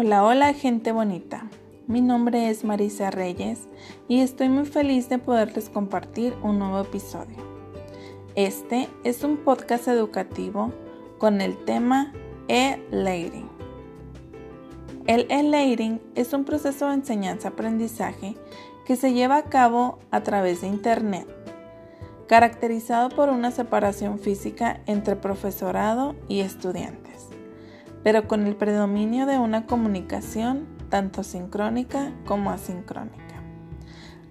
Hola, 0.00 0.24
hola 0.24 0.54
gente 0.54 0.92
bonita. 0.92 1.50
Mi 1.88 2.00
nombre 2.00 2.50
es 2.50 2.62
Marisa 2.62 3.10
Reyes 3.10 3.68
y 4.06 4.20
estoy 4.20 4.48
muy 4.48 4.64
feliz 4.64 5.08
de 5.08 5.18
poderles 5.18 5.70
compartir 5.70 6.36
un 6.40 6.60
nuevo 6.60 6.82
episodio. 6.82 7.36
Este 8.36 8.88
es 9.02 9.24
un 9.24 9.38
podcast 9.38 9.88
educativo 9.88 10.72
con 11.18 11.40
el 11.40 11.56
tema 11.64 12.12
e-learning. 12.46 13.50
El 15.08 15.26
e-learning 15.30 16.00
es 16.14 16.32
un 16.32 16.44
proceso 16.44 16.86
de 16.86 16.94
enseñanza-aprendizaje 16.94 18.36
que 18.86 18.94
se 18.94 19.14
lleva 19.14 19.36
a 19.38 19.44
cabo 19.46 19.98
a 20.12 20.22
través 20.22 20.60
de 20.60 20.68
Internet, 20.68 21.26
caracterizado 22.28 23.08
por 23.08 23.30
una 23.30 23.50
separación 23.50 24.20
física 24.20 24.80
entre 24.86 25.16
profesorado 25.16 26.14
y 26.28 26.38
estudiantes 26.38 27.27
pero 28.02 28.28
con 28.28 28.46
el 28.46 28.56
predominio 28.56 29.26
de 29.26 29.38
una 29.38 29.66
comunicación 29.66 30.66
tanto 30.88 31.22
sincrónica 31.22 32.12
como 32.26 32.50
asincrónica, 32.50 33.42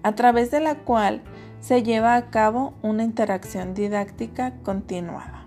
a 0.02 0.14
través 0.14 0.50
de 0.50 0.60
la 0.60 0.76
cual 0.76 1.22
se 1.60 1.82
lleva 1.82 2.16
a 2.16 2.30
cabo 2.30 2.74
una 2.82 3.04
interacción 3.04 3.74
didáctica 3.74 4.54
continuada. 4.62 5.46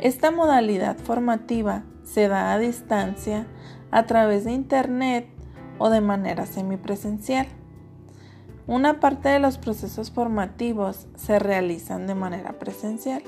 Esta 0.00 0.30
modalidad 0.30 0.96
formativa 0.96 1.84
se 2.02 2.28
da 2.28 2.52
a 2.52 2.58
distancia 2.58 3.46
a 3.90 4.04
través 4.06 4.44
de 4.44 4.52
Internet 4.52 5.28
o 5.78 5.90
de 5.90 6.00
manera 6.00 6.46
semipresencial. 6.46 7.46
Una 8.66 9.00
parte 9.00 9.28
de 9.28 9.38
los 9.38 9.58
procesos 9.58 10.10
formativos 10.10 11.08
se 11.16 11.38
realizan 11.38 12.06
de 12.06 12.14
manera 12.14 12.58
presencial 12.58 13.22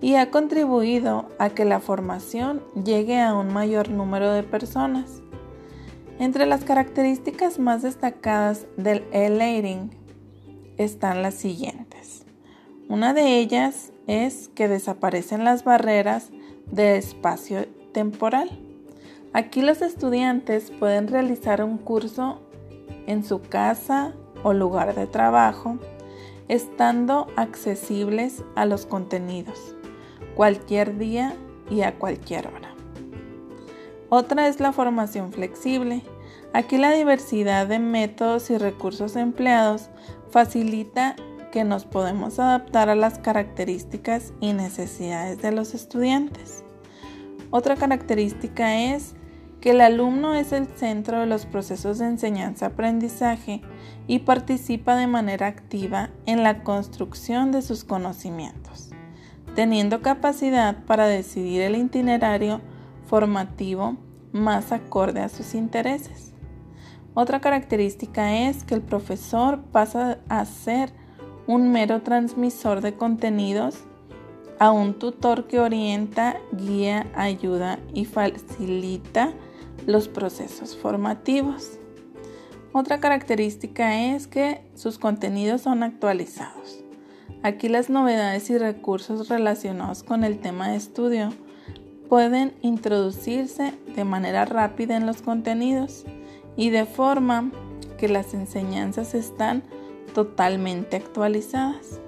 y 0.00 0.14
ha 0.14 0.30
contribuido 0.30 1.28
a 1.38 1.50
que 1.50 1.64
la 1.64 1.80
formación 1.80 2.62
llegue 2.84 3.20
a 3.20 3.34
un 3.34 3.52
mayor 3.52 3.90
número 3.90 4.32
de 4.32 4.42
personas. 4.42 5.22
Entre 6.18 6.46
las 6.46 6.64
características 6.64 7.58
más 7.58 7.82
destacadas 7.82 8.66
del 8.76 9.04
e-learning 9.12 9.90
están 10.76 11.22
las 11.22 11.34
siguientes. 11.34 12.24
Una 12.88 13.12
de 13.12 13.38
ellas 13.38 13.92
es 14.06 14.48
que 14.54 14.68
desaparecen 14.68 15.44
las 15.44 15.64
barreras 15.64 16.30
de 16.70 16.96
espacio 16.96 17.66
temporal. 17.92 18.50
Aquí 19.32 19.62
los 19.62 19.82
estudiantes 19.82 20.70
pueden 20.70 21.08
realizar 21.08 21.62
un 21.62 21.76
curso 21.76 22.40
en 23.06 23.24
su 23.24 23.42
casa 23.42 24.14
o 24.42 24.52
lugar 24.52 24.94
de 24.94 25.06
trabajo, 25.06 25.78
estando 26.48 27.26
accesibles 27.36 28.42
a 28.54 28.64
los 28.64 28.86
contenidos 28.86 29.77
cualquier 30.34 30.98
día 30.98 31.34
y 31.70 31.82
a 31.82 31.98
cualquier 31.98 32.46
hora. 32.46 32.74
Otra 34.10 34.48
es 34.48 34.60
la 34.60 34.72
formación 34.72 35.32
flexible. 35.32 36.02
Aquí 36.54 36.78
la 36.78 36.92
diversidad 36.92 37.66
de 37.66 37.78
métodos 37.78 38.50
y 38.50 38.56
recursos 38.56 39.16
empleados 39.16 39.90
facilita 40.30 41.14
que 41.52 41.64
nos 41.64 41.84
podemos 41.84 42.38
adaptar 42.38 42.88
a 42.88 42.94
las 42.94 43.18
características 43.18 44.32
y 44.40 44.54
necesidades 44.54 45.42
de 45.42 45.52
los 45.52 45.74
estudiantes. 45.74 46.64
Otra 47.50 47.76
característica 47.76 48.78
es 48.94 49.14
que 49.60 49.70
el 49.70 49.80
alumno 49.80 50.34
es 50.34 50.52
el 50.52 50.68
centro 50.68 51.20
de 51.20 51.26
los 51.26 51.44
procesos 51.44 51.98
de 51.98 52.06
enseñanza-aprendizaje 52.06 53.60
y 54.06 54.20
participa 54.20 54.96
de 54.96 55.06
manera 55.06 55.48
activa 55.48 56.10
en 56.26 56.42
la 56.42 56.62
construcción 56.62 57.50
de 57.50 57.62
sus 57.62 57.84
conocimientos 57.84 58.88
teniendo 59.58 60.02
capacidad 60.02 60.84
para 60.84 61.08
decidir 61.08 61.62
el 61.62 61.74
itinerario 61.74 62.60
formativo 63.08 63.96
más 64.30 64.70
acorde 64.70 65.18
a 65.18 65.28
sus 65.28 65.52
intereses. 65.52 66.32
Otra 67.12 67.40
característica 67.40 68.36
es 68.36 68.62
que 68.62 68.74
el 68.74 68.82
profesor 68.82 69.60
pasa 69.72 70.20
a 70.28 70.44
ser 70.44 70.92
un 71.48 71.72
mero 71.72 72.02
transmisor 72.02 72.82
de 72.82 72.94
contenidos 72.94 73.80
a 74.60 74.70
un 74.70 74.96
tutor 74.96 75.48
que 75.48 75.58
orienta, 75.58 76.36
guía, 76.52 77.08
ayuda 77.16 77.80
y 77.92 78.04
facilita 78.04 79.32
los 79.88 80.06
procesos 80.06 80.76
formativos. 80.76 81.80
Otra 82.70 83.00
característica 83.00 84.14
es 84.14 84.28
que 84.28 84.70
sus 84.76 85.00
contenidos 85.00 85.62
son 85.62 85.82
actualizados. 85.82 86.84
Aquí 87.42 87.68
las 87.68 87.88
novedades 87.88 88.50
y 88.50 88.58
recursos 88.58 89.28
relacionados 89.28 90.02
con 90.02 90.24
el 90.24 90.40
tema 90.40 90.70
de 90.70 90.76
estudio 90.76 91.30
pueden 92.08 92.52
introducirse 92.62 93.74
de 93.94 94.04
manera 94.04 94.44
rápida 94.44 94.96
en 94.96 95.06
los 95.06 95.22
contenidos 95.22 96.04
y 96.56 96.70
de 96.70 96.84
forma 96.84 97.52
que 97.96 98.08
las 98.08 98.34
enseñanzas 98.34 99.14
están 99.14 99.62
totalmente 100.14 100.96
actualizadas. 100.96 102.00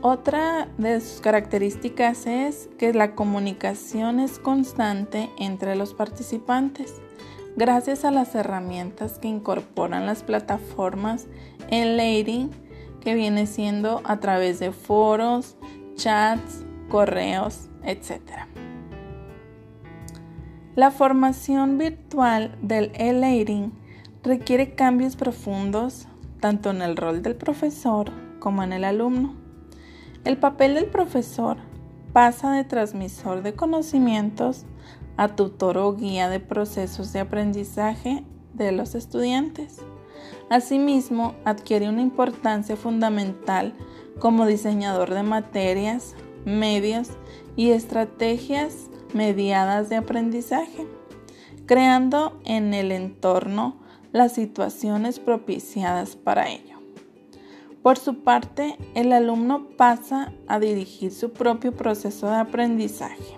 Otra 0.00 0.68
de 0.78 1.02
sus 1.02 1.20
características 1.20 2.26
es 2.26 2.70
que 2.78 2.94
la 2.94 3.14
comunicación 3.14 4.20
es 4.20 4.38
constante 4.38 5.28
entre 5.38 5.76
los 5.76 5.92
participantes 5.92 6.94
gracias 7.56 8.06
a 8.06 8.10
las 8.10 8.34
herramientas 8.34 9.18
que 9.18 9.28
incorporan 9.28 10.06
las 10.06 10.22
plataformas 10.22 11.26
en 11.68 11.98
Leading 11.98 12.69
que 13.00 13.14
viene 13.14 13.46
siendo 13.46 14.02
a 14.04 14.20
través 14.20 14.60
de 14.60 14.72
foros, 14.72 15.56
chats, 15.96 16.64
correos, 16.88 17.68
etc. 17.84 18.20
La 20.76 20.90
formación 20.90 21.78
virtual 21.78 22.56
del 22.62 22.92
e-learning 22.94 23.72
requiere 24.22 24.74
cambios 24.74 25.16
profundos 25.16 26.06
tanto 26.40 26.70
en 26.70 26.82
el 26.82 26.96
rol 26.96 27.22
del 27.22 27.36
profesor 27.36 28.10
como 28.38 28.62
en 28.62 28.72
el 28.72 28.84
alumno. 28.84 29.34
El 30.24 30.36
papel 30.36 30.74
del 30.74 30.86
profesor 30.86 31.58
pasa 32.12 32.52
de 32.52 32.64
transmisor 32.64 33.42
de 33.42 33.54
conocimientos 33.54 34.66
a 35.16 35.28
tutor 35.28 35.78
o 35.78 35.94
guía 35.94 36.28
de 36.28 36.40
procesos 36.40 37.12
de 37.12 37.20
aprendizaje 37.20 38.24
de 38.54 38.72
los 38.72 38.94
estudiantes. 38.94 39.78
Asimismo, 40.48 41.34
adquiere 41.44 41.88
una 41.88 42.02
importancia 42.02 42.76
fundamental 42.76 43.74
como 44.18 44.46
diseñador 44.46 45.14
de 45.14 45.22
materias, 45.22 46.14
medios 46.44 47.08
y 47.56 47.70
estrategias 47.70 48.88
mediadas 49.14 49.88
de 49.88 49.96
aprendizaje, 49.96 50.86
creando 51.66 52.40
en 52.44 52.74
el 52.74 52.92
entorno 52.92 53.76
las 54.12 54.32
situaciones 54.32 55.18
propiciadas 55.18 56.16
para 56.16 56.48
ello. 56.48 56.78
Por 57.82 57.96
su 57.96 58.22
parte, 58.22 58.76
el 58.94 59.12
alumno 59.12 59.68
pasa 59.76 60.32
a 60.46 60.58
dirigir 60.60 61.12
su 61.12 61.32
propio 61.32 61.72
proceso 61.72 62.28
de 62.28 62.36
aprendizaje, 62.36 63.36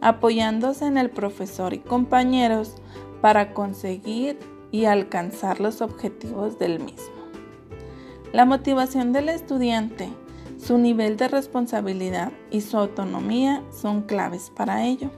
apoyándose 0.00 0.86
en 0.86 0.98
el 0.98 1.10
profesor 1.10 1.72
y 1.72 1.78
compañeros 1.78 2.74
para 3.20 3.54
conseguir 3.54 4.38
y 4.74 4.86
alcanzar 4.86 5.60
los 5.60 5.80
objetivos 5.82 6.58
del 6.58 6.80
mismo. 6.80 7.14
La 8.32 8.44
motivación 8.44 9.12
del 9.12 9.28
estudiante, 9.28 10.08
su 10.58 10.78
nivel 10.78 11.16
de 11.16 11.28
responsabilidad 11.28 12.32
y 12.50 12.60
su 12.60 12.76
autonomía 12.76 13.62
son 13.70 14.02
claves 14.02 14.50
para 14.50 14.84
ello. 14.84 15.12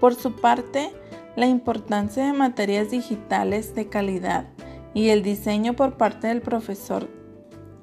Por 0.00 0.16
su 0.16 0.34
parte, 0.34 0.90
la 1.36 1.46
importancia 1.46 2.26
de 2.26 2.32
materias 2.32 2.90
digitales 2.90 3.72
de 3.76 3.86
calidad 3.86 4.48
y 4.94 5.10
el 5.10 5.22
diseño 5.22 5.74
por 5.74 5.96
parte 5.96 6.26
del 6.26 6.40
profesor 6.40 7.08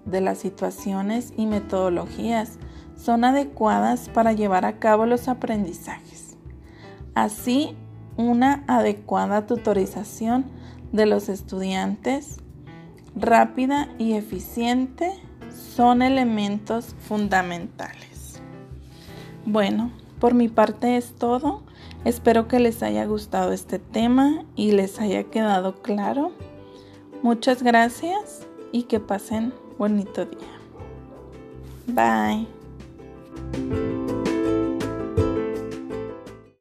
de 0.03 0.19
las 0.19 0.39
situaciones 0.39 1.31
y 1.37 1.45
metodologías 1.45 2.59
son 2.97 3.23
adecuadas 3.23 4.09
para 4.09 4.33
llevar 4.33 4.65
a 4.65 4.79
cabo 4.79 5.05
los 5.05 5.29
aprendizajes. 5.29 6.35
Así, 7.15 7.77
una 8.17 8.65
adecuada 8.67 9.45
tutorización 9.45 10.59
de 10.91 11.05
los 11.05 11.29
estudiantes, 11.29 12.37
rápida 13.15 13.89
y 13.97 14.13
eficiente, 14.13 15.11
son 15.51 16.01
elementos 16.01 16.95
fundamentales. 17.07 18.41
Bueno, 19.45 19.91
por 20.19 20.33
mi 20.33 20.47
parte 20.47 20.97
es 20.97 21.15
todo. 21.15 21.63
Espero 22.05 22.47
que 22.47 22.59
les 22.59 22.83
haya 22.83 23.05
gustado 23.05 23.51
este 23.51 23.79
tema 23.79 24.45
y 24.55 24.71
les 24.71 24.99
haya 24.99 25.23
quedado 25.25 25.81
claro. 25.81 26.31
Muchas 27.23 27.63
gracias 27.63 28.47
y 28.71 28.83
que 28.83 28.99
pasen 28.99 29.53
bonito 29.77 30.25
día. 30.25 30.59
Bye. 31.87 32.47